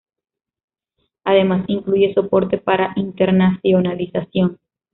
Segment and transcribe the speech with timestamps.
[1.25, 4.57] Además, incluye soporte para internacionalización.